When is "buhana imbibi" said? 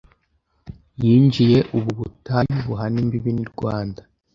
2.65-3.31